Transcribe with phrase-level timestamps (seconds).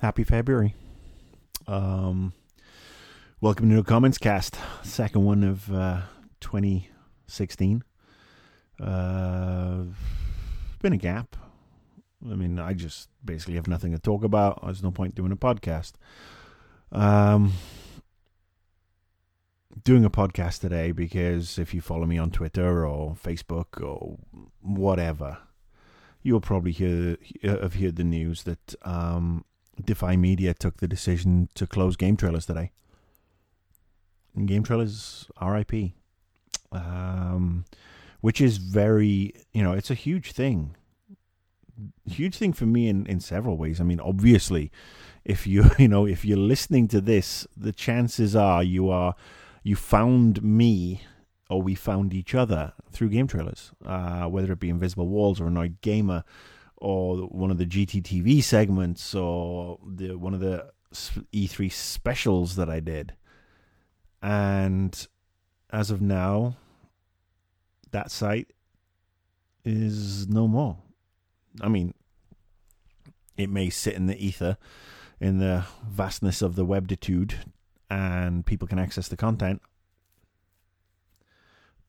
[0.00, 0.76] Happy February.
[1.66, 2.32] Um,
[3.40, 6.02] welcome to the Comments Cast, second one of uh,
[6.40, 7.82] 2016.
[8.80, 9.82] Uh,
[10.80, 11.34] been a gap.
[12.24, 14.60] I mean, I just basically have nothing to talk about.
[14.64, 15.94] There's no point doing a podcast.
[16.92, 17.54] Um,
[19.82, 24.16] doing a podcast today because if you follow me on Twitter or Facebook or
[24.60, 25.38] whatever,
[26.22, 29.44] you'll probably hear have heard the news that um,
[29.84, 32.72] Defy Media took the decision to close Game Trailers today.
[34.34, 35.92] And Game Trailers RIP,
[36.72, 37.64] um,
[38.20, 40.76] which is very you know it's a huge thing,
[42.06, 43.80] huge thing for me in in several ways.
[43.80, 44.70] I mean, obviously,
[45.24, 49.14] if you you know if you're listening to this, the chances are you are
[49.62, 51.02] you found me
[51.50, 55.46] or we found each other through game trailers, uh, whether it be Invisible Walls or
[55.46, 56.24] Annoyed Gamer
[56.78, 62.80] or one of the GTTV segments or the one of the E3 specials that I
[62.80, 63.14] did.
[64.22, 65.06] And
[65.70, 66.56] as of now,
[67.90, 68.52] that site
[69.64, 70.78] is no more.
[71.60, 71.94] I mean,
[73.36, 74.56] it may sit in the ether,
[75.20, 77.34] in the vastness of the webitude,
[77.90, 79.60] and people can access the content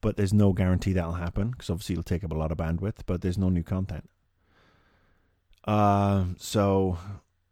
[0.01, 2.99] but there's no guarantee that'll happen because obviously it'll take up a lot of bandwidth,
[3.05, 4.09] but there's no new content.
[5.65, 6.97] Uh, so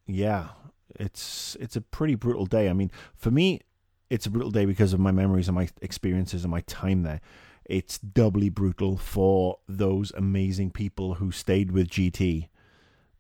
[0.06, 0.50] yeah,
[0.96, 2.70] it's it's a pretty brutal day.
[2.70, 3.62] I mean, for me,
[4.10, 7.22] it's a brutal day because of my memories and my experiences and my time there.
[7.66, 12.48] It's doubly brutal for those amazing people who stayed with GT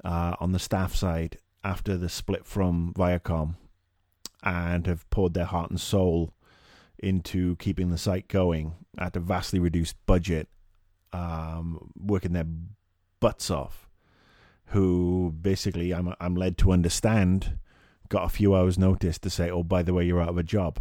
[0.06, 3.56] uh, on the staff side after the split from Viacom
[4.42, 6.34] and have poured their heart and soul
[7.00, 10.48] into keeping the site going at a vastly reduced budget,
[11.12, 12.48] um, working their
[13.20, 13.87] butts off.
[14.68, 17.58] Who basically, I'm I'm led to understand,
[18.10, 20.44] got a few hours' notice to say, "Oh, by the way, you're out of a
[20.44, 20.80] job."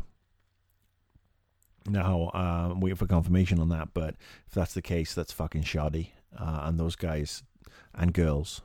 [1.88, 4.16] Now, uh, I'm waiting for confirmation on that, but
[4.46, 6.12] if that's the case, that's fucking shoddy.
[6.36, 7.42] Uh, and those guys
[7.94, 8.62] and girls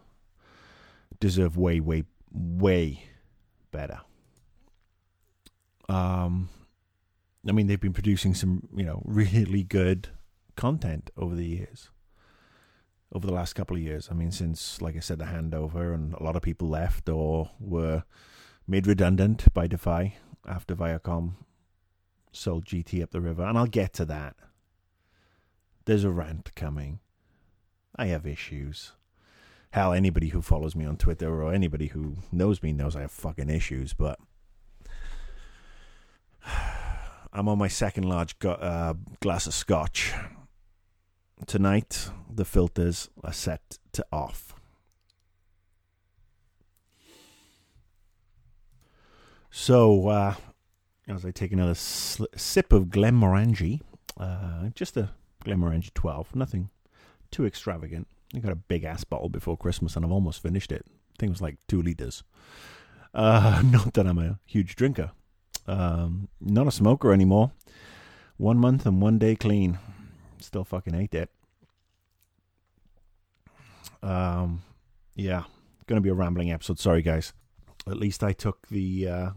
[1.19, 3.03] deserve way, way, way
[3.71, 4.01] better.
[5.87, 6.49] Um,
[7.47, 10.09] I mean, they've been producing some, you know, really good
[10.55, 11.89] content over the years,
[13.11, 14.07] over the last couple of years.
[14.09, 17.51] I mean, since, like I said, the handover and a lot of people left or
[17.59, 18.03] were
[18.67, 20.15] made redundant by Defy
[20.47, 21.33] after Viacom
[22.31, 23.43] sold GT up the river.
[23.43, 24.35] And I'll get to that.
[25.85, 26.99] There's a rant coming.
[27.95, 28.93] I have issues.
[29.71, 33.11] Hell, anybody who follows me on Twitter or anybody who knows me knows I have
[33.11, 34.19] fucking issues, but
[37.33, 40.13] I'm on my second large go- uh, glass of scotch.
[41.47, 44.53] Tonight, the filters are set to off.
[49.49, 50.35] So, uh,
[51.07, 53.81] as I take another sl- sip of Glenmorangie,
[54.17, 55.09] uh, just a
[55.43, 56.69] Glenmorangie 12, nothing
[57.31, 58.07] too extravagant.
[58.33, 60.85] I got a big ass bottle before Christmas and I've almost finished it.
[60.87, 62.23] I think it was like two liters.
[63.13, 65.11] Uh, not that I'm a huge drinker,
[65.67, 67.51] um, not a smoker anymore.
[68.37, 69.79] One month and one day clean.
[70.51, 71.29] Still fucking hate that.
[74.03, 74.63] Um,
[75.15, 75.43] yeah,
[75.87, 76.77] gonna be a rambling episode.
[76.77, 77.31] Sorry, guys.
[77.87, 79.29] At least I took the uh,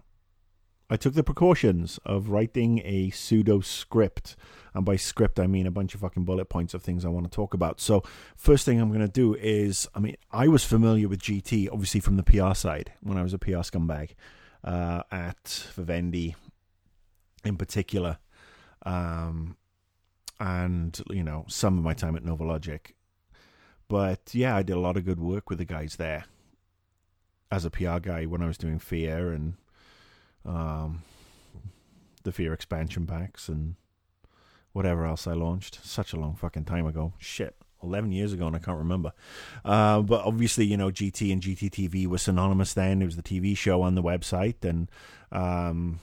[0.90, 4.34] I took the precautions of writing a pseudo script,
[4.74, 7.30] and by script I mean a bunch of fucking bullet points of things I want
[7.30, 7.80] to talk about.
[7.80, 8.02] So,
[8.34, 12.16] first thing I'm to do is, I mean, I was familiar with GT obviously from
[12.16, 14.14] the PR side when I was a PR scumbag
[14.64, 16.34] uh, at Vivendi
[17.44, 18.18] in particular,
[18.84, 19.56] um,
[20.40, 22.92] and you know some of my time at Novalogic.
[23.88, 26.24] But yeah, I did a lot of good work with the guys there
[27.50, 29.54] as a PR guy when I was doing Fear and
[30.44, 31.02] um,
[32.22, 33.76] the Fear expansion packs and
[34.72, 35.84] whatever else I launched.
[35.84, 37.12] Such a long fucking time ago.
[37.18, 37.56] Shit.
[37.82, 39.12] 11 years ago and I can't remember.
[39.62, 43.02] Uh, but obviously, you know, GT and GTTV were synonymous then.
[43.02, 44.64] It was the TV show on the website.
[44.64, 44.90] And
[45.30, 46.00] um,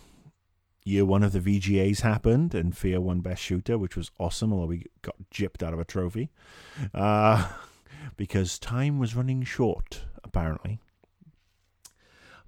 [0.84, 4.68] year one of the VGAs happened and Fear won Best Shooter, which was awesome, although
[4.68, 6.30] we got gypped out of a trophy.
[6.94, 7.48] Uh,
[8.18, 10.80] because time was running short, apparently.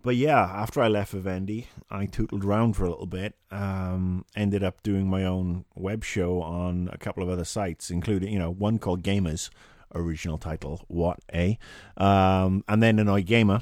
[0.03, 3.35] But yeah, after I left Vivendi, I tootled around for a little bit.
[3.51, 8.33] Um, ended up doing my own web show on a couple of other sites, including,
[8.33, 9.50] you know, one called Gamers,
[9.95, 11.57] original title, What A,
[11.95, 13.62] um, and then Annoyed Gamer.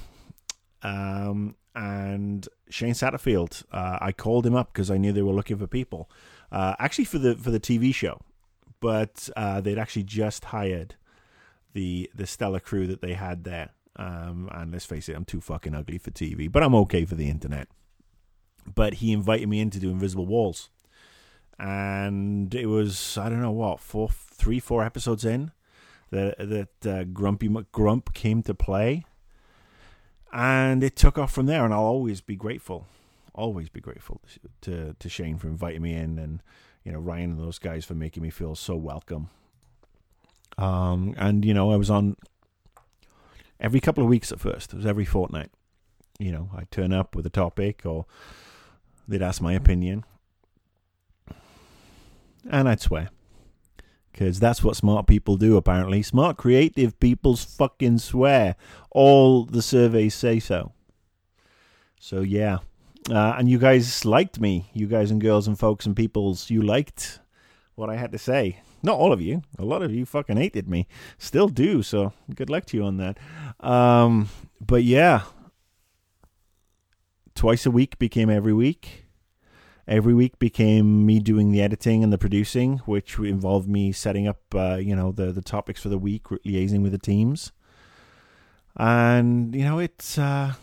[0.82, 5.58] Um, and Shane Satterfield, uh, I called him up because I knew they were looking
[5.58, 6.10] for people,
[6.52, 8.22] uh, actually for the for the TV show,
[8.80, 10.96] but uh, they'd actually just hired
[11.74, 13.70] the the stellar crew that they had there.
[13.96, 17.16] Um, and let's face it, I'm too fucking ugly for TV, but I'm okay for
[17.16, 17.68] the internet.
[18.74, 20.70] But he invited me in to do Invisible Walls,
[21.58, 25.52] and it was I don't know what four, three, four episodes in
[26.12, 29.06] that that uh, Grumpy McGrump came to play,
[30.32, 31.66] and it took off from there.
[31.66, 32.88] And I'll always be grateful,
[33.34, 34.22] always be grateful
[34.62, 36.42] to to Shane for inviting me in, and
[36.84, 39.30] you know Ryan and those guys for making me feel so welcome.
[40.58, 42.16] Um, and you know I was on
[43.62, 44.74] every couple of weeks at first.
[44.74, 45.52] It was every fortnight.
[46.20, 48.06] You know, I'd turn up with a topic or
[49.08, 50.04] they'd ask my opinion.
[52.50, 53.10] And I'd swear.
[54.12, 56.02] Because that's what smart people do, apparently.
[56.02, 58.56] Smart, creative people's fucking swear.
[58.92, 60.74] All the surveys say so.
[62.00, 62.60] So, yeah.
[63.10, 64.70] Uh, and you guys liked me.
[64.74, 67.20] You guys and girls and folks and peoples, you liked
[67.76, 68.62] what I had to say.
[68.84, 69.44] Not all of you.
[69.58, 70.88] A lot of you fucking hated me.
[71.18, 73.18] Still do, so good luck to you on that.
[73.60, 74.30] Um,
[74.60, 75.24] but yeah.
[77.36, 79.01] Twice a week became every week.
[79.92, 84.40] Every week became me doing the editing and the producing, which involved me setting up,
[84.56, 87.52] uh, you know, the the topics for the week, liaising with the teams,
[88.78, 90.54] and you know, it's uh,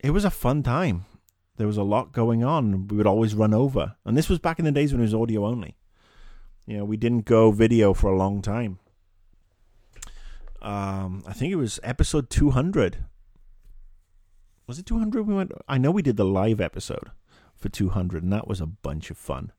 [0.00, 1.06] it was a fun time.
[1.56, 2.86] There was a lot going on.
[2.88, 5.14] We would always run over, and this was back in the days when it was
[5.14, 5.78] audio only.
[6.66, 8.78] You know, we didn't go video for a long time.
[10.60, 13.06] Um, I think it was episode 200.
[14.66, 15.26] Was it 200?
[15.26, 15.52] We went.
[15.66, 17.10] I know we did the live episode
[17.58, 19.52] for 200, and that was a bunch of fun.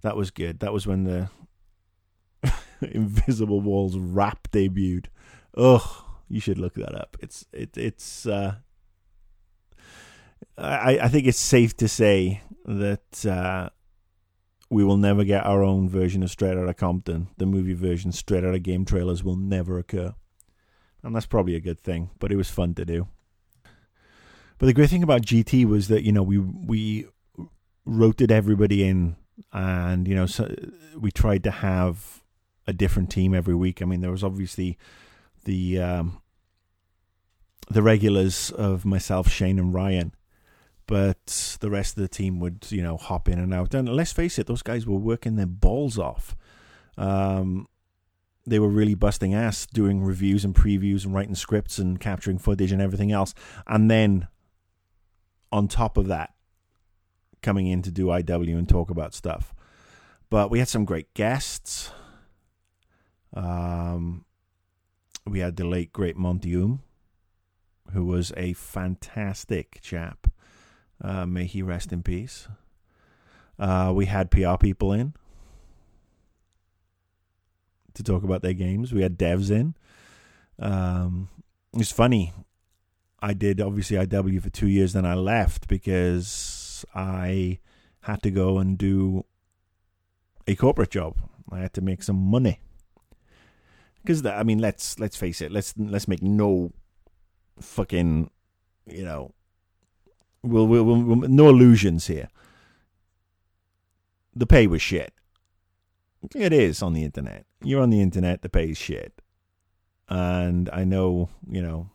[0.00, 0.60] That was good.
[0.60, 1.30] That was when the
[2.80, 5.06] Invisible Walls rap debuted.
[5.56, 7.16] Ugh, you should look that up.
[7.20, 8.26] It's it it's.
[8.26, 8.56] Uh,
[10.58, 13.70] I I think it's safe to say that uh,
[14.70, 17.28] we will never get our own version of Straight Outta Compton.
[17.36, 20.14] The movie version, straight out of game trailers, will never occur.
[21.02, 23.08] And that's probably a good thing, but it was fun to do.
[24.62, 27.08] But the great thing about GT was that, you know, we we
[27.84, 29.16] rotated everybody in
[29.52, 30.54] and, you know, so
[30.96, 32.22] we tried to have
[32.68, 33.82] a different team every week.
[33.82, 34.78] I mean, there was obviously
[35.46, 36.22] the um,
[37.68, 40.14] the regulars of myself, Shane and Ryan
[40.86, 43.74] but the rest of the team would, you know, hop in and out.
[43.74, 46.36] And let's face it, those guys were working their balls off.
[46.96, 47.66] Um,
[48.46, 52.70] they were really busting ass doing reviews and previews and writing scripts and capturing footage
[52.70, 53.34] and everything else.
[53.66, 54.28] And then
[55.52, 56.32] on top of that,
[57.42, 59.54] coming in to do IW and talk about stuff.
[60.30, 61.92] But we had some great guests.
[63.34, 64.24] Um,
[65.26, 66.82] we had the late great Monty Oum,
[67.92, 70.28] who was a fantastic chap.
[71.02, 72.48] Uh, may he rest in peace.
[73.58, 75.14] Uh, we had PR people in
[77.94, 78.92] to talk about their games.
[78.92, 79.74] We had devs in.
[80.58, 81.28] Um,
[81.74, 82.32] it's funny.
[83.22, 87.60] I did obviously IW for two years, then I left because I
[88.02, 89.24] had to go and do
[90.46, 91.16] a corporate job.
[91.50, 92.60] I had to make some money.
[94.02, 95.52] Because I mean, let's let's face it.
[95.52, 96.72] Let's let's make no
[97.60, 98.30] fucking
[98.86, 99.32] you know
[100.42, 102.28] We'll, we'll, we'll, no illusions here.
[104.34, 105.12] The pay was shit.
[106.34, 107.46] It is on the internet.
[107.62, 108.42] You're on the internet.
[108.42, 109.20] The pay is shit.
[110.08, 111.90] And I know, you know,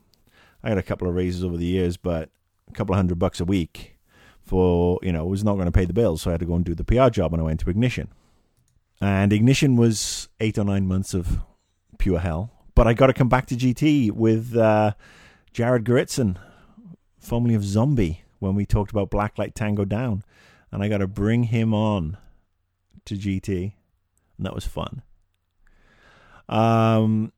[0.68, 2.30] I had a couple of raises over the years, but
[2.68, 3.95] a couple of hundred bucks a week
[4.42, 6.21] for, you know, was not going to pay the bills.
[6.21, 8.09] So I had to go and do the PR job and I went to Ignition.
[9.00, 11.40] And Ignition was eight or nine months of
[12.00, 12.52] pure hell.
[12.76, 14.92] But I got to come back to GT with uh,
[15.54, 16.36] Jared Gerritzen,
[17.18, 20.21] formerly of Zombie when we talked about Blacklight Tango Down,
[20.69, 22.18] and I got to bring him on
[23.06, 23.71] to GT,
[24.36, 25.02] and that was fun.
[26.50, 27.31] Um,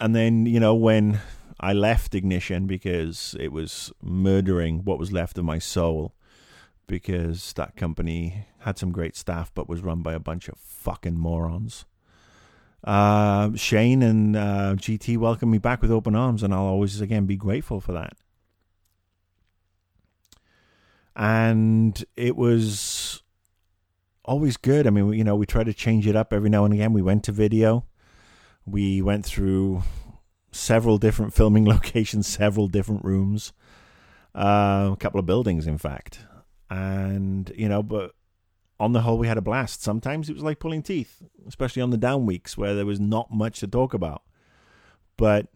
[0.00, 1.20] and then you know when
[1.60, 6.14] I left Ignition because it was murdering what was left of my soul,
[6.86, 11.18] because that company had some great staff but was run by a bunch of fucking
[11.18, 11.84] morons.
[12.82, 17.26] Uh, Shane and uh, GT welcomed me back with open arms, and I'll always again
[17.26, 18.16] be grateful for that
[21.16, 23.22] and it was
[24.24, 24.86] always good.
[24.86, 26.92] I mean, you know, we try to change it up every now and again.
[26.92, 27.84] We went to video.
[28.64, 29.82] We went through
[30.52, 33.52] several different filming locations, several different rooms,
[34.34, 36.20] uh, a couple of buildings, in fact.
[36.68, 38.12] And, you know, but
[38.78, 39.82] on the whole, we had a blast.
[39.82, 43.32] Sometimes it was like pulling teeth, especially on the down weeks where there was not
[43.32, 44.22] much to talk about.
[45.16, 45.48] But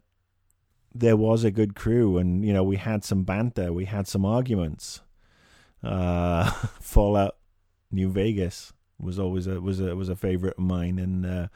[0.93, 4.25] there was a good crew, and, you know, we had some banter, we had some
[4.25, 5.01] arguments
[5.85, 6.49] uh,
[6.81, 7.37] Fallout
[7.91, 11.47] New Vegas was always a was a was a favorite of mine, and uh,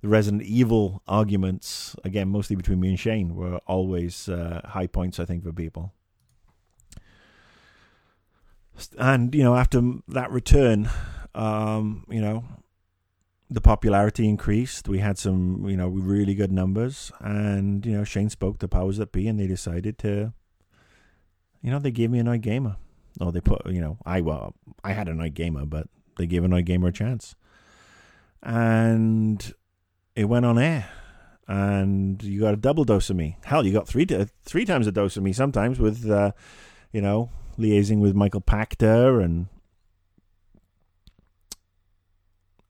[0.00, 5.20] the Resident Evil arguments, again, mostly between me and Shane, were always uh, high points,
[5.20, 5.92] I think, for people.
[8.98, 10.88] And, you know, after that return,
[11.34, 12.44] um, you know,
[13.50, 14.88] the popularity increased.
[14.88, 17.12] We had some, you know, really good numbers.
[17.20, 20.32] And, you know, Shane spoke to powers that be and they decided to,
[21.60, 22.76] you know, they gave me Annoyed Gamer.
[23.20, 24.54] Oh, they put, you know, I, well,
[24.84, 27.34] I had Annoyed Gamer, but they gave Annoyed Gamer a chance.
[28.42, 29.52] And
[30.20, 30.86] it went on air,
[31.48, 33.38] and you got a double dose of me.
[33.42, 34.06] Hell, you got three
[34.44, 36.32] three times a dose of me sometimes with, uh,
[36.92, 39.46] you know, liaising with Michael Pachter and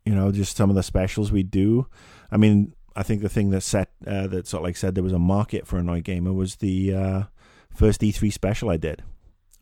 [0.07, 1.88] you know just some of the specials we do.
[2.30, 5.02] I mean, I think the thing that set uh, that sort of like said there
[5.02, 7.23] was a market for Annoyed Gamer was the uh,
[7.75, 9.02] first E3 special I did,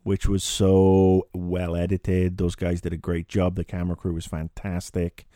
[0.02, 2.37] which was so well edited.
[2.37, 3.54] Those guys did a great job.
[3.54, 5.26] The camera crew was fantastic.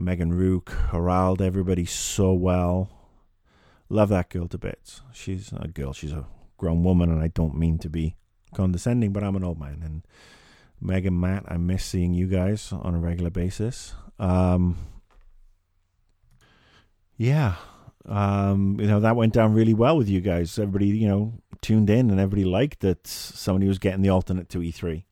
[0.00, 2.88] Megan Rook, Harald, everybody so well.
[3.90, 5.02] Love that girl to bits.
[5.12, 6.26] She's a girl, she's a
[6.56, 8.16] grown woman, and I don't mean to be
[8.54, 9.82] condescending, but I'm an old man.
[9.84, 10.06] And
[10.80, 13.94] Megan, Matt, I miss seeing you guys on a regular basis.
[14.18, 14.78] Um,
[17.16, 17.56] yeah,
[18.06, 20.58] um, you know, that went down really well with you guys.
[20.58, 24.60] Everybody, you know, tuned in and everybody liked that somebody was getting the alternate to
[24.60, 25.04] E3.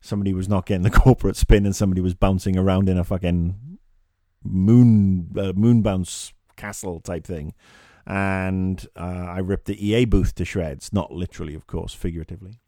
[0.00, 3.69] Somebody was not getting the corporate spin and somebody was bouncing around in a fucking
[4.44, 6.04] moon uh,
[6.56, 7.54] castle type thing,
[8.06, 10.92] and uh, I ripped the EA booth to shreds.
[10.92, 12.60] Not literally, of course, figuratively.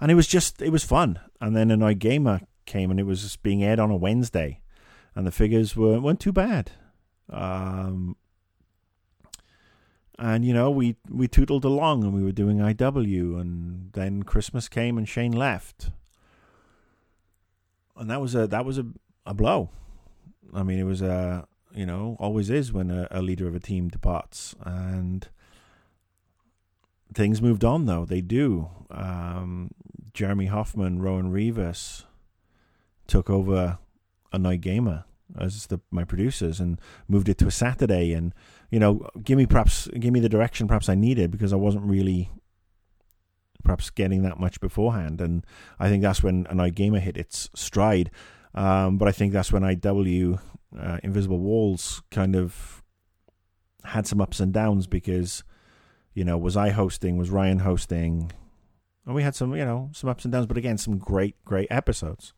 [0.00, 1.18] And it was just it was fun.
[1.40, 4.60] And then Annoyed Gamer came, and it was being aired on a Wednesday,
[5.14, 6.72] and the figures were weren't too bad.
[7.30, 8.16] Um,
[10.18, 14.68] and you know we we tootled along and we were doing IW and then Christmas
[14.68, 15.90] came and Shane left
[17.96, 18.86] and that was a that was a
[19.28, 19.70] a blow.
[20.52, 23.60] I mean, it was a you know always is when a, a leader of a
[23.60, 25.28] team departs, and
[27.14, 28.04] things moved on though.
[28.04, 28.70] They do.
[28.90, 29.70] Um,
[30.14, 32.06] Jeremy Hoffman, Rohan Rivas
[33.06, 33.78] took over
[34.32, 35.04] Annoyed Gamer
[35.38, 38.34] as the, my producers and moved it to a Saturday and
[38.70, 41.84] you know give me perhaps give me the direction perhaps I needed because I wasn't
[41.84, 42.30] really
[43.62, 45.44] perhaps getting that much beforehand and
[45.78, 48.10] I think that's when Annoyed Gamer hit its stride
[48.58, 50.40] um, but I think that's when IW
[50.76, 52.82] uh, Invisible Walls kind of
[53.84, 55.44] had some ups and downs because,
[56.12, 57.16] you know, was I hosting?
[57.16, 58.32] Was Ryan hosting?
[59.06, 61.68] And we had some, you know, some ups and downs, but again, some great, great
[61.70, 62.34] episodes.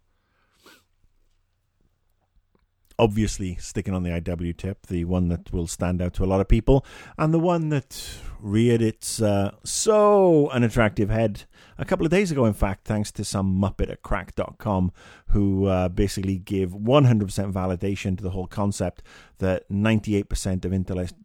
[3.01, 6.43] Obviously, sticking on the IW tip, the one that will stand out to a lot
[6.43, 6.85] of people,
[7.17, 7.99] and the one that
[8.39, 11.45] reared its uh, so unattractive head
[11.79, 14.93] a couple of days ago, in fact, thanks to some muppet at crack.com
[15.29, 19.03] who uh, basically give 100% validation to the whole concept
[19.41, 20.73] that 98% of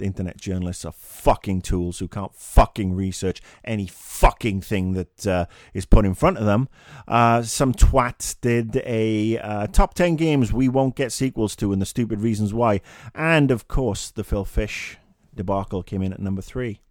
[0.01, 5.86] internet journalists are fucking tools who can't fucking research any fucking thing that uh, is
[5.86, 6.67] put in front of them.
[7.07, 11.81] Uh, some twats did a uh, top 10 games we won't get sequels to and
[11.81, 12.81] the stupid reasons why.
[13.13, 14.98] And of course, the Phil Fish
[15.34, 16.81] debacle came in at number three.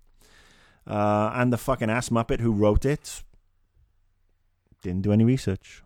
[0.86, 3.22] Uh, and the fucking ass muppet who wrote it
[4.82, 5.83] didn't do any research.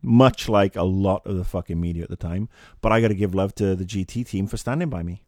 [0.00, 2.48] Much like a lot of the fucking media at the time.
[2.80, 5.22] But I got to give love to the GT team for standing by me.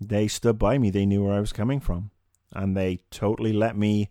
[0.00, 0.90] They stood by me.
[0.90, 2.10] They knew where I was coming from.
[2.52, 4.10] And they totally let me,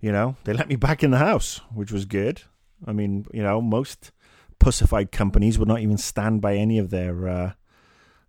[0.00, 2.42] you know, they let me back in the house, which was good.
[2.86, 4.12] I mean, you know, most
[4.58, 7.52] pussified companies would not even stand by any of their, uh,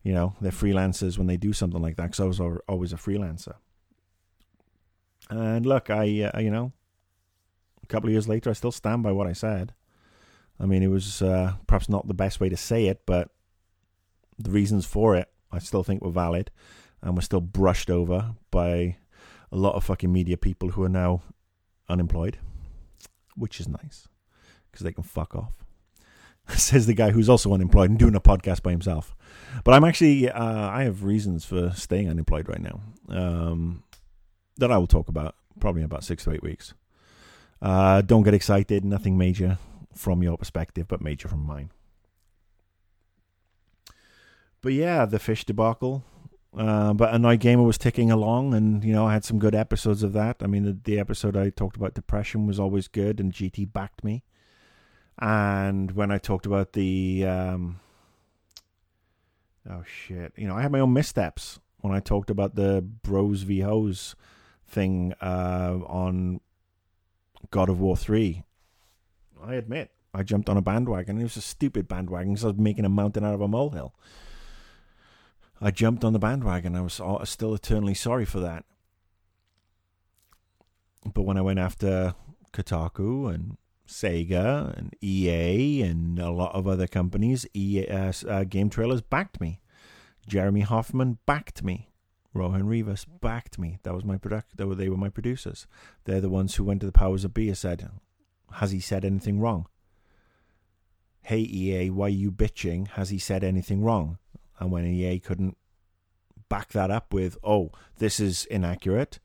[0.03, 2.97] you know, their freelancers when they do something like that because I was always a
[2.97, 3.55] freelancer.
[5.29, 6.73] And look, I, uh, you know,
[7.81, 9.73] a couple of years later, I still stand by what I said.
[10.59, 13.29] I mean, it was uh, perhaps not the best way to say it, but
[14.37, 16.51] the reasons for it I still think were valid
[17.01, 18.97] and were still brushed over by
[19.51, 21.21] a lot of fucking media people who are now
[21.87, 22.37] unemployed,
[23.35, 24.07] which is nice
[24.71, 25.53] because they can fuck off.
[26.49, 29.15] Says the guy who's also unemployed and doing a podcast by himself.
[29.63, 33.83] But I'm actually, uh, I have reasons for staying unemployed right now um,
[34.57, 36.73] that I will talk about probably in about six to eight weeks.
[37.61, 38.83] Uh, don't get excited.
[38.83, 39.57] Nothing major
[39.95, 41.71] from your perspective, but major from mine.
[44.61, 46.03] But yeah, the fish debacle.
[46.57, 50.03] Uh, but Annoyed Gamer was ticking along, and you know I had some good episodes
[50.03, 50.37] of that.
[50.41, 54.03] I mean, the, the episode I talked about depression was always good, and GT backed
[54.03, 54.23] me.
[55.19, 57.79] And when I talked about the um,
[59.69, 63.43] oh shit, you know, I had my own missteps when I talked about the Bros
[63.43, 64.15] v Hoes
[64.67, 66.41] thing uh, on
[67.51, 68.43] God of War 3,
[69.45, 71.19] I admit, I jumped on a bandwagon.
[71.19, 73.93] It was a stupid bandwagon because I was making a mountain out of a molehill.
[75.61, 76.75] I jumped on the bandwagon.
[76.75, 78.65] I was still eternally sorry for that.
[81.13, 82.15] But when I went after
[82.51, 88.69] Kotaku and Sega and EA and a lot of other companies, EA, uh, uh, Game
[88.69, 89.61] Trailers backed me.
[90.27, 91.89] Jeremy Hoffman backed me.
[92.33, 93.77] Rohan Rivas backed me.
[93.83, 94.57] That was my product.
[94.57, 95.67] They were, they were my producers.
[96.03, 97.89] They're the ones who went to the powers of be and said,
[98.55, 99.67] "Has he said anything wrong?"
[101.21, 102.89] Hey EA, why are you bitching?
[102.89, 104.19] Has he said anything wrong?
[104.59, 105.57] And when EA couldn't
[106.49, 109.19] back that up with, "Oh, this is inaccurate,"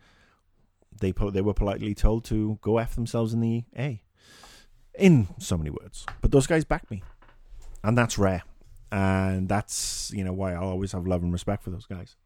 [1.01, 4.03] they put, they were politely told to go f themselves in the A.
[4.99, 7.03] In so many words, but those guys backed me,
[7.85, 8.43] and that's rare,
[8.91, 12.17] and that's you know why I'll always have love and respect for those guys.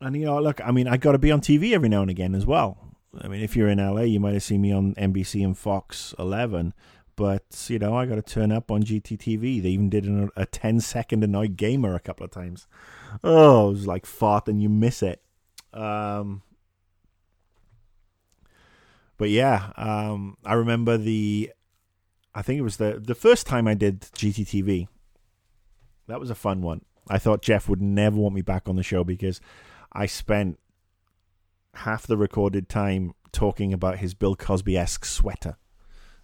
[0.00, 2.10] And you know, look, I mean, I got to be on TV every now and
[2.10, 2.87] again as well.
[3.16, 6.14] I mean, if you're in LA, you might have seen me on NBC and Fox
[6.18, 6.74] 11,
[7.16, 9.62] but you know, I got to turn up on GTTV.
[9.62, 12.66] They even did an, a 10 second annoyed gamer a couple of times.
[13.24, 15.22] Oh, it was like fart and you miss it.
[15.72, 16.42] Um,
[19.16, 21.50] but yeah, um, I remember the,
[22.34, 24.86] I think it was the the first time I did GTTV.
[26.06, 26.82] That was a fun one.
[27.10, 29.40] I thought Jeff would never want me back on the show because
[29.92, 30.58] I spent
[31.78, 35.56] half the recorded time talking about his Bill Cosby esque sweater.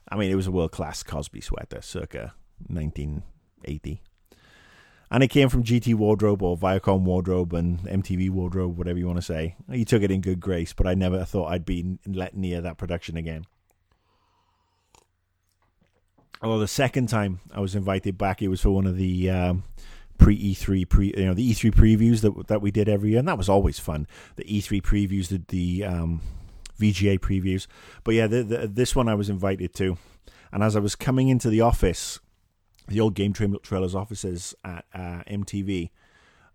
[0.09, 2.35] I mean, it was a world class Cosby sweater, circa
[2.67, 4.03] 1980.
[5.11, 9.19] And it came from GT Wardrobe or Viacom Wardrobe and MTV Wardrobe, whatever you want
[9.19, 9.55] to say.
[9.71, 12.79] He took it in good grace, but I never thought I'd be let near that
[12.79, 13.45] production again.
[16.43, 19.65] Although the second time I was invited back, it was for one of the um,
[20.19, 23.29] pre E3 pre you know the E3 previews that that we did every year, and
[23.29, 24.07] that was always fun.
[24.37, 26.21] The E3 previews, the, the um,
[26.81, 27.67] VGA previews,
[28.03, 29.97] but yeah, the, the, this one I was invited to,
[30.53, 32.21] and as I was coming into the office,
[32.89, 35.91] the old Game tra- Trailers offices at uh, MTV.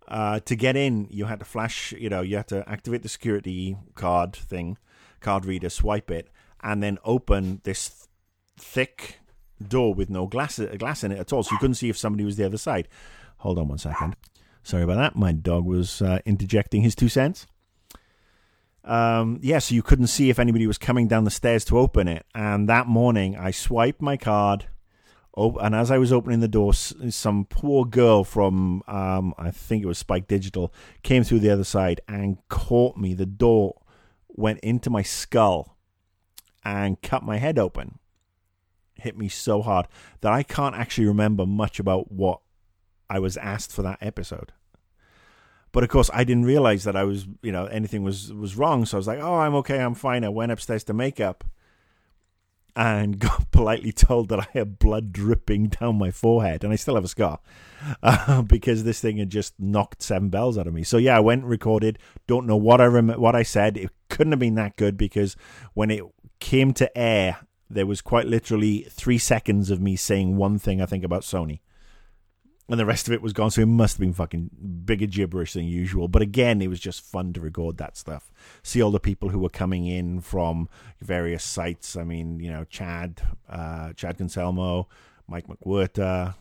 [0.07, 3.09] Uh, to get in, you had to flash, you know, you had to activate the
[3.09, 4.75] security card thing,
[5.19, 6.29] card reader, swipe it,
[6.63, 8.07] and then open this th-
[8.57, 9.19] thick
[9.65, 12.23] door with no glass glass in it at all, so you couldn't see if somebody
[12.23, 12.87] was the other side.
[13.39, 14.15] Hold on one second.
[14.63, 15.15] Sorry about that.
[15.15, 17.47] My dog was uh, interjecting his two cents.
[18.83, 22.07] Um, yeah, so you couldn't see if anybody was coming down the stairs to open
[22.07, 22.25] it.
[22.33, 24.67] And that morning, I swiped my card.
[25.37, 29.83] Oh, and as I was opening the door, some poor girl from, um, I think
[29.83, 30.73] it was Spike Digital,
[31.03, 33.13] came through the other side and caught me.
[33.13, 33.79] The door
[34.27, 35.77] went into my skull
[36.65, 37.99] and cut my head open.
[38.95, 39.87] Hit me so hard
[40.21, 42.41] that I can't actually remember much about what
[43.09, 44.51] I was asked for that episode.
[45.71, 48.85] But of course, I didn't realize that I was, you know, anything was was wrong.
[48.85, 51.43] So I was like, "Oh, I'm okay, I'm fine." I went upstairs to makeup,
[52.75, 56.95] and got politely told that I had blood dripping down my forehead, and I still
[56.95, 57.39] have a scar
[58.01, 60.83] uh, because this thing had just knocked seven bells out of me.
[60.83, 61.99] So yeah, I went and recorded.
[62.25, 63.77] Don't know what I rem- what I said.
[63.77, 65.35] It couldn't have been that good because
[65.75, 66.03] when it
[66.39, 67.37] came to air,
[67.69, 71.59] there was quite literally three seconds of me saying one thing I think about Sony
[72.69, 73.49] and the rest of it was gone.
[73.49, 74.51] So it must have been fucking
[74.85, 76.07] bigger gibberish than usual.
[76.07, 78.31] But again, it was just fun to record that stuff.
[78.61, 80.69] See all the people who were coming in from
[81.01, 81.95] various sites.
[81.95, 84.85] I mean, you know, Chad, uh, Chad Concelmo,
[85.27, 86.35] Mike McWhirter,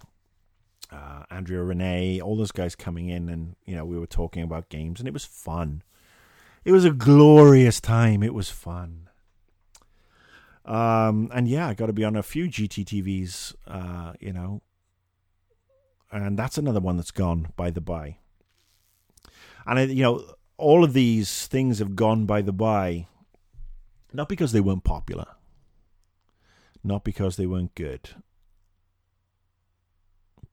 [0.92, 4.68] uh, Andrea Rene, all those guys coming in, and you know, we were talking about
[4.68, 5.82] games, and it was fun.
[6.64, 8.22] It was a glorious time.
[8.22, 9.08] It was fun.
[10.64, 14.60] Um, and yeah, I got to be on a few GTTVs, uh, you know,
[16.10, 18.16] and that's another one that's gone by the by.
[19.66, 20.24] And you know,
[20.56, 23.06] all of these things have gone by the by,
[24.12, 25.26] not because they weren't popular,
[26.82, 28.10] not because they weren't good,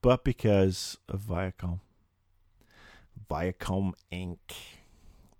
[0.02, 1.80] but because of Viacom.
[3.30, 4.38] Viacom Inc.,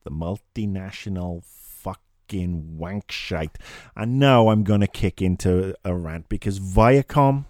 [0.04, 3.58] the multinational fucking wank shite.
[3.96, 7.46] And now I'm going to kick into a rant because Viacom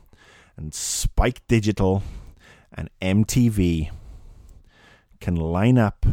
[0.57, 2.03] and Spike Digital
[2.75, 3.89] and MTV
[5.19, 6.05] can line up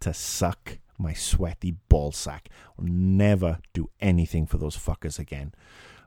[0.00, 2.46] to suck my sweaty ballsack.
[2.78, 5.52] I'll never do anything for those fuckers again.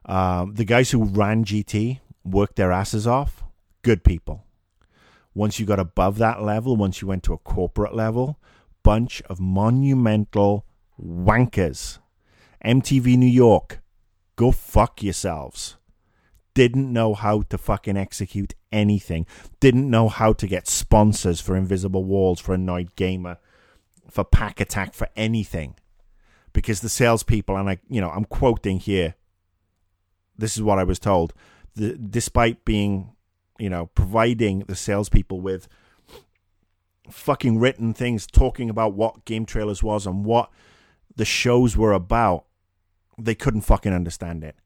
[0.06, 3.44] Um, the guys who ran GT worked their asses off.
[3.82, 4.44] Good people.
[5.34, 8.40] Once you got above that level, once you went to a corporate level,
[8.82, 10.64] bunch of monumental
[10.98, 11.98] wankers.
[12.64, 13.80] MTV New York,
[14.36, 15.76] go fuck yourselves
[16.56, 19.26] didn't know how to fucking execute anything,
[19.60, 23.36] didn't know how to get sponsors for Invisible Walls, for Annoyed Gamer,
[24.10, 25.76] for Pach-Attack, for anything.
[26.54, 29.16] Because the salespeople, and I, you know, I'm quoting here,
[30.38, 31.34] this is what I was told,
[31.74, 33.12] the, despite being,
[33.58, 35.68] you know, providing the salespeople with
[37.10, 40.50] fucking written things talking about what game trailers was and what
[41.16, 42.46] the shows were about,
[43.18, 44.56] they couldn't fucking understand it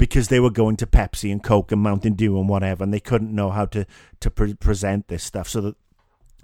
[0.00, 3.00] because they were going to Pepsi and Coke and Mountain Dew and whatever, and they
[3.00, 3.84] couldn't know how to
[4.20, 5.46] to pre- present this stuff.
[5.46, 5.76] So that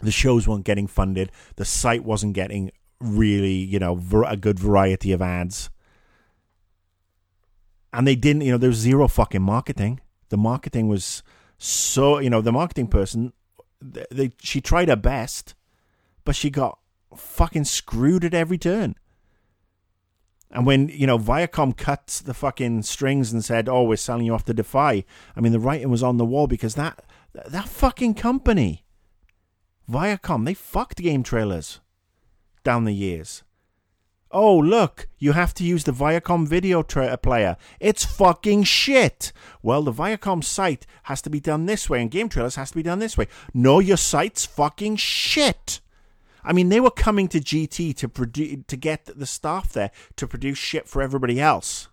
[0.01, 5.11] the shows weren't getting funded, the site wasn't getting really, you know, a good variety
[5.11, 5.71] of ads,
[7.95, 8.43] and they didn't.
[8.43, 10.01] You know, there was zero fucking marketing.
[10.29, 11.23] The marketing was
[11.57, 13.33] so, you know, the marketing person,
[13.81, 15.55] they, they she tried her best,
[16.27, 16.79] but she got
[17.17, 18.97] fucking screwed at every turn.
[20.51, 24.35] And when, you know, Viacom cut the fucking strings and said, oh, we're selling you
[24.35, 25.05] off to Defy,
[25.35, 28.85] I mean, the writing was on the wall because that, that fucking company,
[29.91, 31.81] Viacom, they fucked game trailers
[32.63, 33.43] down the years.
[34.33, 37.57] Oh, look, you have to use the Viacom video tra- uh, player.
[37.79, 39.33] It's fucking shit.
[39.63, 42.77] Well, the Viacom site has to be done this way, and Game Trailers has to
[42.77, 43.29] be done this way.
[43.55, 45.81] No, your site's fucking shit.
[46.47, 50.29] I mean, they were coming to GT to produce to get the staff there to
[50.29, 51.89] produce shit for everybody else,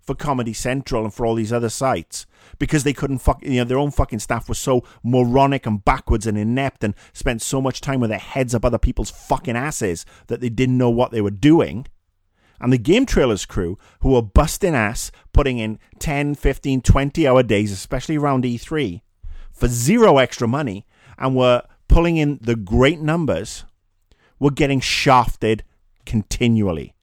[0.00, 2.26] for Comedy Central and for all these other sites
[2.60, 3.42] because they couldn't fuck.
[3.42, 7.42] You know, their own fucking staff was so moronic and backwards and inept and spent
[7.42, 10.90] so much time with their heads up other people's fucking asses that they didn't know
[10.90, 11.86] what they were doing.
[12.60, 17.42] And the game trailers crew, who were busting ass, putting in 10, 15, 20 hour
[17.42, 19.00] days, especially around E3,
[19.50, 20.86] for zero extra money,
[21.18, 23.64] and were pulling in the great numbers
[24.38, 25.62] were getting shafted
[26.06, 26.94] continually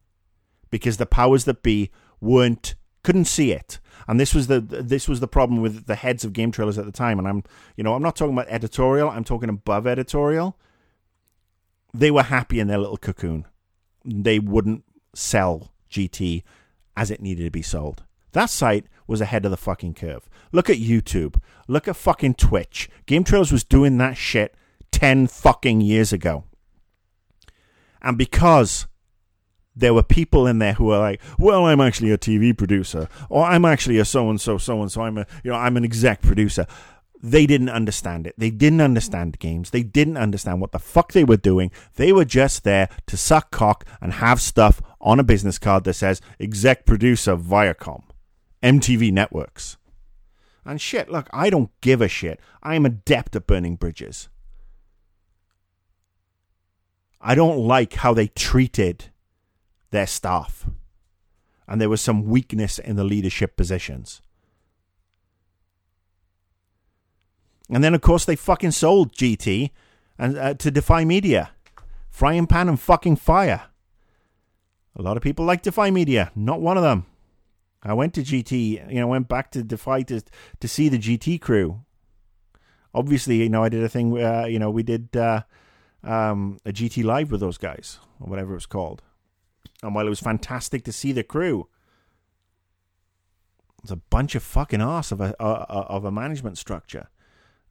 [0.71, 3.79] because the powers that be weren't couldn't see it.
[4.07, 6.85] And this was the this was the problem with the heads of game trailers at
[6.85, 7.19] the time.
[7.19, 7.43] And i'm
[7.75, 9.09] you know i'm not talking about editorial.
[9.09, 10.57] I'm talking above editorial.
[11.93, 13.45] They were happy in their little cocoon.
[14.03, 16.43] They wouldn't sell gt
[16.97, 18.03] as it needed to be sold.
[18.31, 20.27] That site was ahead of the fucking curve.
[20.51, 21.39] Look at youtube.
[21.67, 22.89] Look at fucking twitch.
[23.05, 24.55] Game trailers was doing that shit
[24.91, 26.43] 10 fucking years ago.
[28.01, 28.87] And because
[29.75, 33.45] there were people in there who were like, "Well, I'm actually a TV producer, or
[33.45, 35.01] I'm actually a so and so, so and so.
[35.01, 36.65] I'm a, you know, I'm an exec producer."
[37.21, 38.35] They didn't understand it.
[38.37, 39.71] They didn't understand games.
[39.71, 41.69] They didn't understand what the fuck they were doing.
[41.95, 45.95] They were just there to suck cock and have stuff on a business card that
[45.95, 48.03] says exec producer Viacom,
[48.63, 49.75] MTV Networks.
[50.63, 52.39] And shit, look, I don't give a shit.
[52.63, 54.29] I am adept at burning bridges.
[57.21, 59.05] I don't like how they treated
[59.91, 60.69] their staff.
[61.67, 64.21] And there was some weakness in the leadership positions.
[67.69, 69.71] And then, of course, they fucking sold GT
[70.17, 71.51] and uh, to Defy Media.
[72.09, 73.65] Frying pan and fucking fire.
[74.95, 76.31] A lot of people like Defy Media.
[76.35, 77.05] Not one of them.
[77.81, 80.21] I went to GT, you know, went back to Defy to,
[80.59, 81.81] to see the GT crew.
[82.93, 85.43] Obviously, you know, I did a thing, uh, you know, we did uh,
[86.03, 89.01] um, a GT Live with those guys, or whatever it was called.
[89.81, 91.67] And while it was fantastic to see the crew,
[93.81, 97.09] it's a bunch of fucking ass of a uh, of a management structure.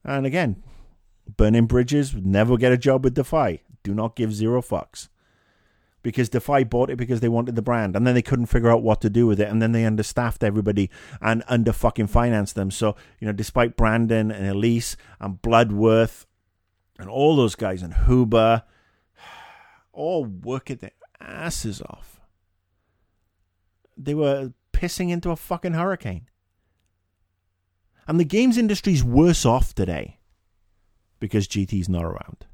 [0.03, 0.63] And again,
[1.37, 3.61] burning bridges, never get a job with Defy.
[3.83, 5.09] Do not give zero fucks.
[6.01, 8.81] Because Defy bought it because they wanted the brand, and then they couldn't figure out
[8.81, 10.89] what to do with it, and then they understaffed everybody
[11.21, 12.71] and under fucking financed them.
[12.71, 16.25] So you know, despite Brandon and Elise and Bloodworth
[16.99, 18.61] and all those guys in Huber,
[19.93, 22.19] all working their asses off.
[23.97, 26.27] They were pissing into a fucking hurricane.
[28.07, 30.19] And the games industry's worse off today
[31.19, 32.45] because GT's not around.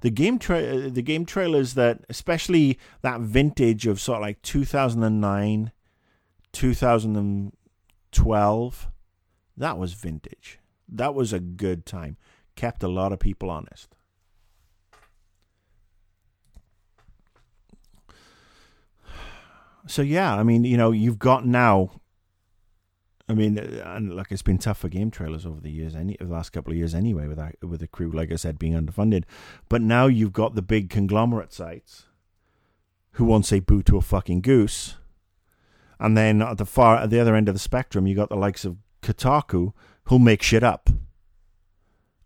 [0.00, 5.72] The game tra- the game trailers that especially that vintage of sort of like 2009,
[6.52, 8.88] 2012,
[9.56, 10.58] that was vintage.
[10.88, 12.16] That was a good time
[12.56, 13.94] kept a lot of people honest.
[19.86, 22.00] So yeah, I mean, you know, you've got now.
[23.28, 26.28] I mean, and like it's been tough for game trailers over the years, any of
[26.28, 28.74] the last couple of years anyway, with that, with the crew, like I said, being
[28.74, 29.24] underfunded.
[29.68, 32.06] But now you've got the big conglomerate sites
[33.12, 34.96] who won't say boo to a fucking goose,
[35.98, 38.36] and then at the far at the other end of the spectrum, you got the
[38.36, 39.72] likes of Kotaku
[40.04, 40.90] who'll make shit up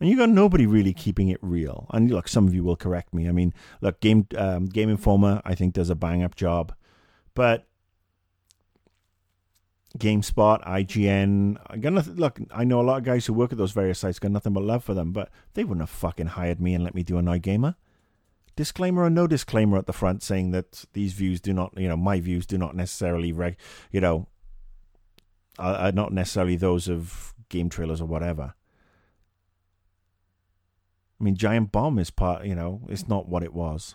[0.01, 1.87] and you got nobody really keeping it real.
[1.91, 3.29] And look, some of you will correct me.
[3.29, 6.75] I mean, look, Game um, Game Informer I think does a bang up job,
[7.35, 7.67] but
[9.99, 12.15] GameSpot, IGN, I got nothing.
[12.15, 14.21] Look, I know a lot of guys who work at those various sites.
[14.21, 16.95] Got nothing but love for them, but they wouldn't have fucking hired me and let
[16.95, 17.75] me do Annoyed Gamer.
[18.55, 21.97] Disclaimer or no disclaimer at the front saying that these views do not, you know,
[21.97, 23.57] my views do not necessarily, reg,
[23.91, 24.29] you know,
[25.59, 28.55] are, are not necessarily those of game trailers or whatever.
[31.21, 33.95] I mean, Giant Bomb is part, you know, it's not what it was.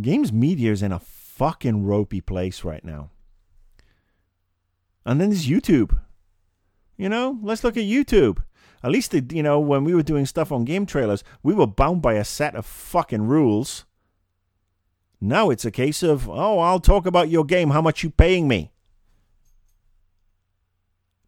[0.00, 3.10] Games media is in a fucking ropey place right now.
[5.04, 5.98] And then there's YouTube.
[6.96, 8.42] You know, let's look at YouTube.
[8.82, 12.02] At least, you know, when we were doing stuff on game trailers, we were bound
[12.02, 13.84] by a set of fucking rules.
[15.20, 17.70] Now it's a case of, oh, I'll talk about your game.
[17.70, 18.72] How much you paying me?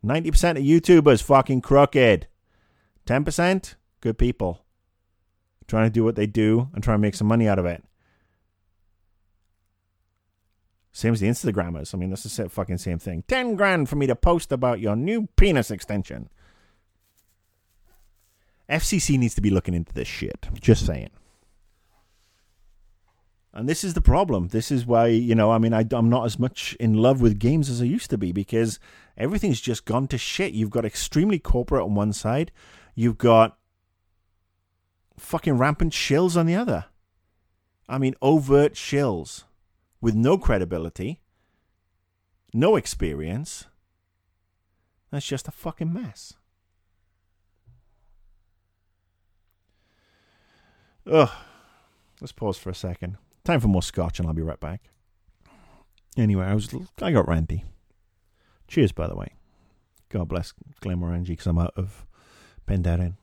[0.05, 2.27] 90% of YouTubers fucking crooked.
[3.09, 4.65] 10% good people.
[5.67, 7.83] Trying to do what they do and try to make some money out of it.
[10.93, 11.95] Same as the Instagrammers.
[11.95, 13.25] I mean, that's the fucking same thing.
[13.29, 16.29] 10 grand for me to post about your new penis extension.
[18.69, 20.49] FCC needs to be looking into this shit.
[20.61, 21.11] Just saying.
[23.55, 24.49] And this is the problem.
[24.49, 27.39] This is why, you know, I mean, I, am not as much in love with
[27.39, 28.79] games as I used to be because
[29.17, 30.53] everything's just gone to shit.
[30.53, 32.53] You've got extremely corporate on one side,
[32.99, 33.57] you've got
[35.17, 36.87] fucking rampant shills on the other.
[37.89, 39.45] I mean, overt shills
[40.01, 41.21] with no credibility,
[42.53, 43.67] no experience.
[45.13, 46.35] That's just a fucking mess.
[51.07, 51.31] Ugh.
[52.21, 53.17] Let's pause for a second.
[53.45, 54.91] Time for more scotch, and I'll be right back.
[56.17, 57.63] Anyway, I was I got ranty.
[58.67, 59.35] Cheers, by the way.
[60.09, 62.08] God bless Glenmorangie because I'm out of
[62.69, 63.15] Penderyn.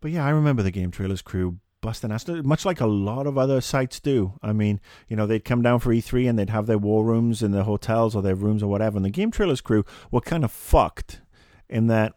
[0.00, 3.36] But yeah, I remember the game trailers crew busting ass, much like a lot of
[3.38, 4.32] other sites do.
[4.42, 7.42] I mean, you know, they'd come down for E3 and they'd have their war rooms
[7.42, 8.96] in their hotels or their rooms or whatever.
[8.96, 11.20] And the game trailers crew were kind of fucked
[11.68, 12.14] in that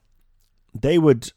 [0.74, 1.32] they would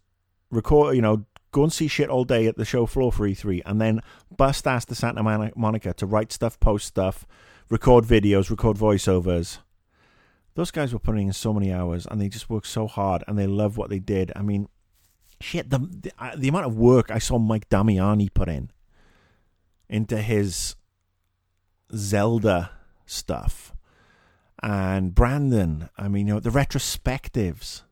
[0.50, 3.62] record, you know, go and see shit all day at the show floor for E3,
[3.64, 4.00] and then
[4.36, 5.22] bust ass to Santa
[5.56, 7.26] Monica to write stuff, post stuff,
[7.70, 9.58] record videos, record voiceovers.
[10.56, 13.38] Those guys were putting in so many hours, and they just worked so hard, and
[13.38, 14.32] they love what they did.
[14.34, 14.68] I mean,
[15.38, 18.70] shit, the the, uh, the amount of work I saw Mike Damiani put in
[19.86, 20.74] into his
[21.94, 22.70] Zelda
[23.04, 23.74] stuff,
[24.62, 25.90] and Brandon.
[25.98, 27.82] I mean, you know, the retrospectives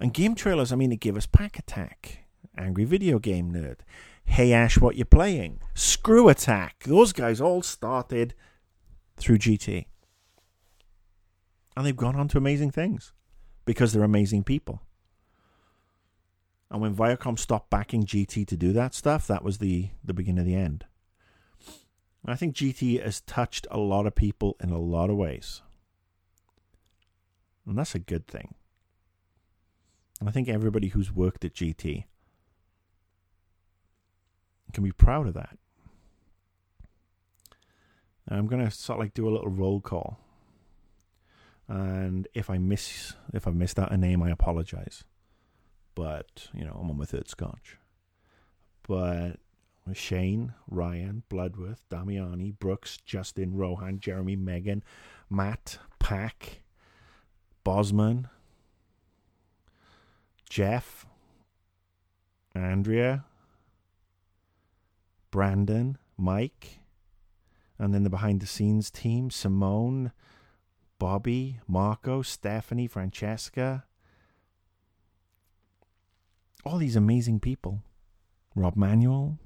[0.00, 2.24] and game trailers, I mean, it gave us Pach-Attack,
[2.56, 3.80] Angry Video Game Nerd,
[4.24, 6.84] Hey Ash, What You Playing, Screw Attack.
[6.84, 8.34] Those guys all started
[9.18, 9.84] through GT.
[11.76, 13.12] And they've gone on to amazing things
[13.64, 14.82] because they're amazing people.
[16.70, 20.40] And when Viacom stopped backing GT to do that stuff, that was the, the beginning
[20.40, 20.86] of the end.
[22.26, 25.60] I think GT has touched a lot of people in a lot of ways.
[27.66, 28.54] And that's a good thing.
[30.20, 32.04] And I think everybody who's worked at GT
[34.72, 35.58] can be proud of that.
[38.28, 40.18] Now I'm going to sort of like do a little roll call.
[41.68, 45.04] And if I miss if I missed out a name, I apologize.
[45.94, 47.78] But, you know, I'm on my third scotch.
[48.86, 49.36] But
[49.92, 54.82] Shane, Ryan, Bloodworth, Damiani, Brooks, Justin, Rohan, Jeremy, Megan,
[55.30, 56.62] Matt, Pack,
[57.62, 58.28] Bosman,
[60.48, 61.06] Jeff,
[62.54, 63.24] Andrea,
[65.30, 66.78] Brandon, Mike,
[67.78, 70.12] and then the behind the scenes team Simone,
[71.04, 73.84] Bobby, Marco, Stephanie, Francesca.
[76.64, 77.82] All these amazing people.
[78.56, 79.38] Rob Manuel.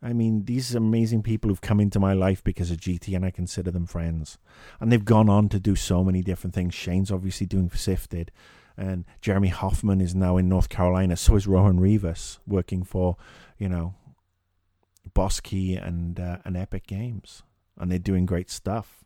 [0.00, 3.30] I mean, these amazing people who've come into my life because of GT, and I
[3.30, 4.38] consider them friends.
[4.80, 6.72] And they've gone on to do so many different things.
[6.72, 8.32] Shane's obviously doing Sifted
[8.74, 11.18] and Jeremy Hoffman is now in North Carolina.
[11.18, 13.18] So is Rohan Rivas working for,
[13.58, 13.96] you know,
[15.12, 17.42] Boss Key and uh, and Epic Games,
[17.76, 19.04] and they're doing great stuff.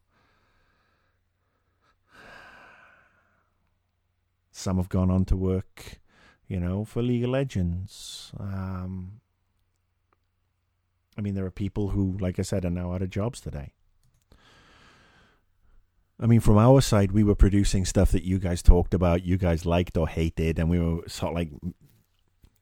[4.53, 6.01] Some have gone on to work,
[6.47, 8.33] you know, for League of Legends.
[8.39, 9.21] Um,
[11.17, 13.73] I mean, there are people who, like I said, are now out of jobs today.
[16.21, 19.37] I mean, from our side, we were producing stuff that you guys talked about, you
[19.37, 21.51] guys liked or hated, and we were sort of like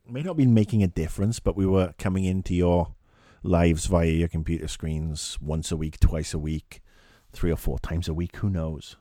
[0.08, 2.94] may not be making a difference, but we were coming into your
[3.42, 6.82] lives via your computer screens once a week, twice a week,
[7.32, 8.96] three or four times a week, who knows?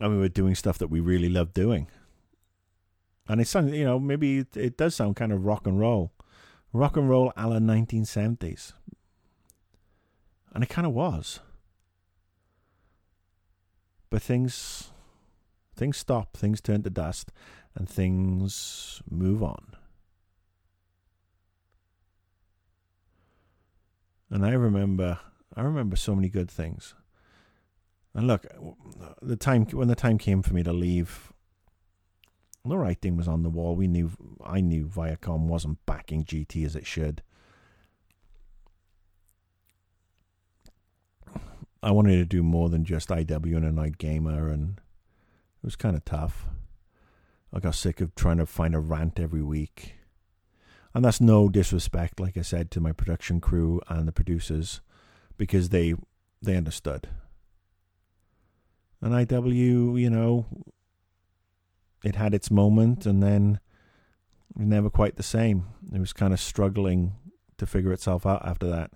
[0.00, 1.88] And we were doing stuff that we really loved doing.
[3.28, 6.12] And it sounds, you know, maybe it, it does sound kind of rock and roll.
[6.72, 8.72] Rock and roll a la 1970s.
[10.54, 11.40] And it kind of was.
[14.10, 14.90] But things
[15.76, 17.30] things stop, things turn to dust,
[17.74, 19.76] and things move on.
[24.30, 25.20] And I remember
[25.54, 26.94] I remember so many good things.
[28.14, 28.46] And look,
[29.22, 31.32] the time when the time came for me to leave,
[32.64, 33.76] the writing was on the wall.
[33.76, 34.10] We knew,
[34.44, 37.22] I knew Viacom wasn't backing GT as it should.
[41.82, 45.96] I wanted to do more than just IW and Annoyed Gamer, and it was kind
[45.96, 46.46] of tough.
[47.52, 49.94] I got sick of trying to find a rant every week.
[50.92, 54.80] And that's no disrespect, like I said, to my production crew and the producers,
[55.36, 55.94] because they
[56.42, 57.08] they understood.
[59.00, 60.46] And IW, you know,
[62.04, 63.60] it had its moment and then
[64.56, 65.66] never quite the same.
[65.92, 67.12] It was kind of struggling
[67.58, 68.90] to figure itself out after that.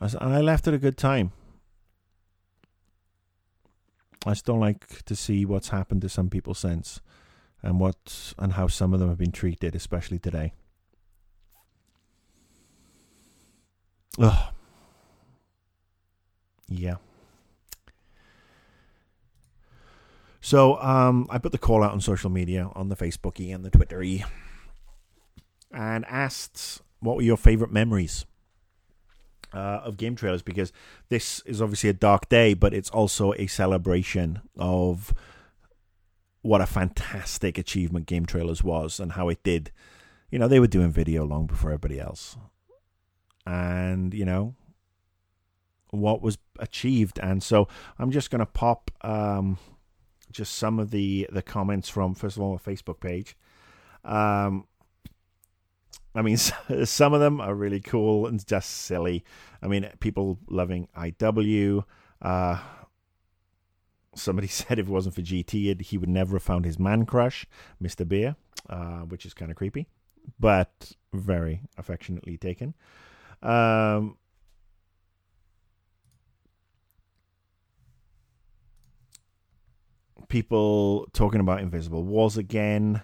[0.00, 1.32] And I left at a good time.
[4.26, 7.00] I still like to see what's happened to some people since
[7.62, 10.52] and what and how some of them have been treated, especially today.
[14.18, 14.52] Ugh.
[16.68, 16.96] Yeah.
[20.46, 23.70] So um, I put the call out on social media, on the Facebooky and the
[23.70, 24.24] Twittery,
[25.72, 28.26] and asked what were your favorite memories
[29.52, 30.72] uh, of game trailers because
[31.08, 35.12] this is obviously a dark day, but it's also a celebration of
[36.42, 39.72] what a fantastic achievement game trailers was and how it did.
[40.30, 42.36] You know, they were doing video long before everybody else.
[43.44, 44.54] And, you know,
[45.90, 47.18] what was achieved.
[47.18, 47.66] And so
[47.98, 49.58] I'm just going to pop um,
[50.30, 53.36] just some of the, the comments from, first of all, the Facebook page.
[54.04, 54.66] Um,
[56.14, 56.36] I mean,
[56.84, 59.24] some of them are really cool and just silly.
[59.62, 61.84] I mean, people loving IW.
[62.22, 62.58] Uh,
[64.14, 67.46] somebody said if it wasn't for GT, he would never have found his man crush,
[67.82, 68.08] Mr.
[68.08, 68.36] Beer,
[68.68, 69.86] uh, which is kind of creepy,
[70.40, 72.74] but very affectionately taken.
[73.42, 74.16] Um,
[80.28, 83.02] people talking about Invisible Walls again.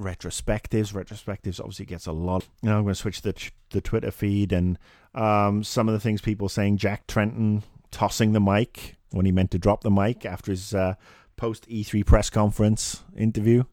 [0.00, 0.92] retrospectives.
[0.92, 2.46] Retrospectives obviously gets a lot.
[2.62, 3.34] You know, I'm going to switch the
[3.70, 4.78] the Twitter feed and
[5.14, 6.78] um, some of the things people saying.
[6.78, 10.94] Jack Tretton tossing the mic when he meant to drop the mic after his uh,
[11.36, 13.64] post E3 press conference interview.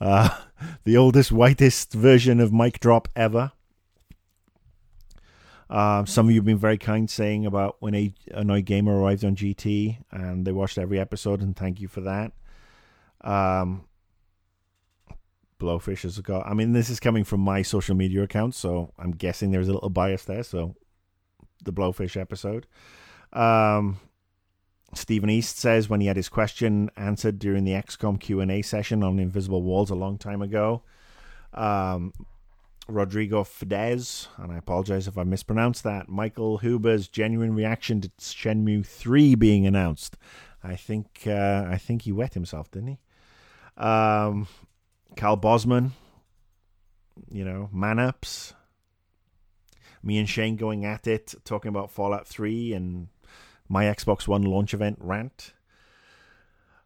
[0.00, 0.28] Uh,
[0.84, 3.52] the oldest, whitest version of mic drop ever.
[5.70, 9.24] Uh, some of you have been very kind saying about when a Annoyed Gamer arrived
[9.24, 12.32] on GT and they watched every episode, and thank you for that.
[13.22, 13.84] Um,
[15.58, 16.46] Blowfish has got.
[16.46, 19.72] I mean, this is coming from my social media account, so I'm guessing there's a
[19.72, 20.42] little bias there.
[20.42, 20.74] So,
[21.64, 22.66] the Blowfish episode.
[23.32, 23.98] Um,
[24.92, 28.62] Stephen East says when he had his question answered during the XCOM Q and A
[28.62, 30.82] session on Invisible Walls a long time ago.
[31.52, 32.12] Um,
[32.86, 36.08] Rodrigo Fidesz, and I apologize if I mispronounced that.
[36.08, 40.16] Michael Huber's genuine reaction to Shenmue Three being announced.
[40.62, 42.98] I think uh, I think he wet himself, didn't he?
[43.82, 44.46] Um,
[45.16, 45.92] Cal Bosman,
[47.30, 48.54] you know, man ups.
[50.02, 53.08] Me and Shane going at it, talking about Fallout 3 and
[53.68, 55.54] my Xbox One launch event rant.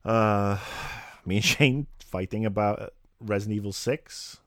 [0.05, 0.59] Uh,
[1.27, 4.39] me and Shane fighting about Resident Evil 6.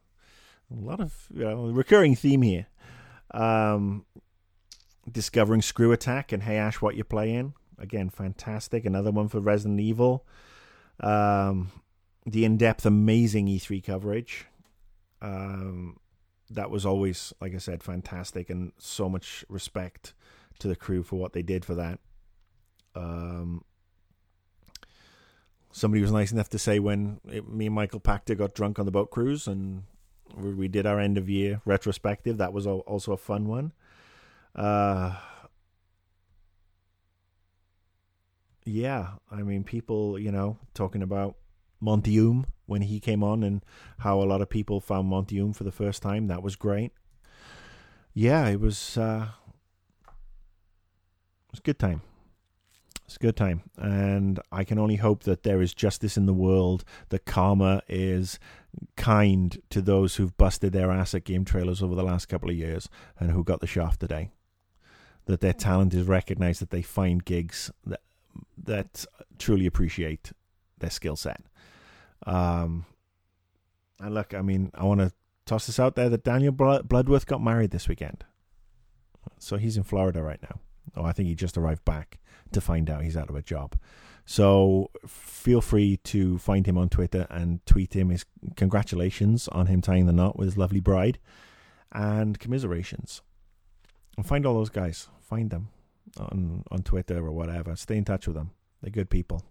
[0.71, 2.67] A lot of you know, recurring theme here.
[3.31, 4.05] Um,
[5.09, 7.53] discovering Screw Attack and Hey Ash, what you playing?
[7.77, 8.85] Again, fantastic.
[8.85, 10.25] Another one for Resident Evil.
[10.99, 11.71] Um,
[12.25, 14.45] the in-depth, amazing E3 coverage.
[15.21, 15.97] Um,
[16.49, 20.13] that was always, like I said, fantastic, and so much respect
[20.59, 21.99] to the crew for what they did for that.
[22.95, 23.63] Um,
[25.71, 28.85] somebody was nice enough to say when it, me and Michael Pachter got drunk on
[28.85, 29.83] the boat cruise and
[30.37, 32.37] we did our end of year retrospective.
[32.37, 33.73] That was also a fun one.
[34.55, 35.15] Uh,
[38.65, 41.35] yeah, I mean, people, you know, talking about
[41.81, 43.63] Montium when he came on and
[43.99, 46.27] how a lot of people found Montium for the first time.
[46.27, 46.91] That was great.
[48.13, 49.27] Yeah, it was uh,
[50.07, 52.01] it was a good time.
[53.05, 56.33] It's a good time, and I can only hope that there is justice in the
[56.33, 56.85] world.
[57.09, 58.39] That karma is
[58.95, 62.55] kind to those who've busted their ass at game trailers over the last couple of
[62.55, 64.31] years and who got the shaft today.
[65.25, 66.61] That their talent is recognized.
[66.61, 68.01] That they find gigs that
[68.63, 69.05] that
[69.37, 70.31] truly appreciate
[70.79, 71.41] their skill set.
[72.25, 72.85] Um,
[73.99, 75.11] and look, I mean, I want to
[75.45, 78.23] toss this out there that Daniel Bloodworth got married this weekend.
[79.37, 80.59] So he's in Florida right now.
[80.95, 82.19] Oh, I think he just arrived back
[82.51, 83.75] to find out he's out of a job.
[84.31, 88.23] So feel free to find him on Twitter and tweet him his
[88.55, 91.19] congratulations on him tying the knot with his lovely bride
[91.91, 93.21] and commiserations.
[94.15, 95.09] And find all those guys.
[95.19, 95.67] find them
[96.17, 97.75] on on Twitter or whatever.
[97.75, 98.51] Stay in touch with them.
[98.81, 99.43] They're good people.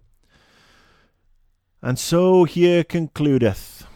[1.83, 3.87] And so here concludeth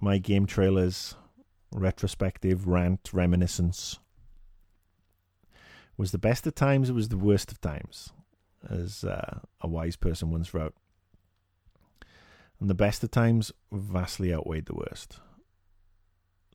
[0.00, 1.14] my game trailers
[1.70, 3.98] retrospective rant reminiscence.
[5.98, 8.14] Was the best of times, it was the worst of times,
[8.68, 10.74] as uh, a wise person once wrote.
[12.60, 15.18] And the best of times vastly outweighed the worst.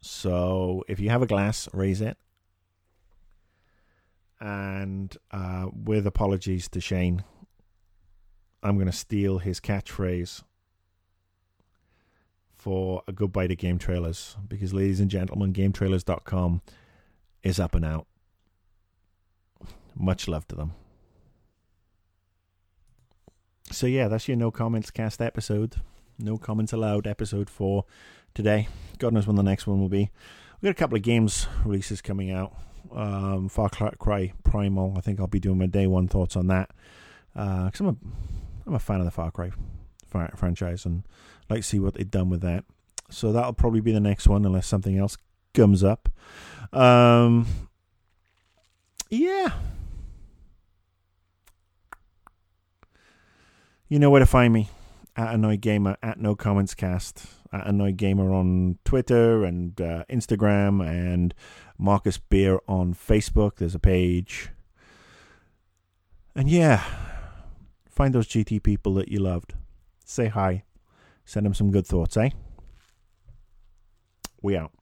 [0.01, 2.18] So if you have a glass, raise it.
[4.39, 7.24] And uh, with apologies to Shane,
[8.62, 10.43] I'm going to steal his catchphrase
[12.53, 16.62] for a goodbye to game trailers because, ladies and gentlemen, gametrailers.com
[17.43, 18.08] is up and out.
[19.95, 20.74] Much love to them.
[23.72, 25.76] So, yeah, that's your no comments cast episode.
[26.20, 27.86] No comments allowed episode for
[28.34, 28.68] today.
[28.97, 30.09] God knows when the next one will be.
[30.61, 32.55] We've got a couple of games releases coming out.
[32.91, 34.95] Um, Far Cry Primal.
[34.97, 36.72] I think I'll be doing my day one thoughts on that
[37.34, 37.95] because uh, I'm a
[38.65, 39.51] I'm a fan of the Far Cry
[40.36, 41.03] franchise and
[41.49, 42.63] like to see what they've done with that.
[43.09, 45.18] So that'll probably be the next one unless something else
[45.53, 46.09] comes up.
[46.74, 47.45] Um,
[49.09, 49.53] yeah.
[53.89, 54.69] You know where to find me
[55.15, 60.85] at Annoyed Gamer at No Comments Cast at Annoyed Gamer on Twitter and uh, Instagram
[60.85, 61.33] and
[61.77, 63.55] Marcus Beer on Facebook.
[63.55, 64.49] There's a page.
[66.35, 66.83] And yeah,
[67.89, 69.53] find those GT people that you loved.
[70.03, 70.65] Say hi.
[71.23, 72.31] Send them some good thoughts, eh?
[74.41, 74.73] We out.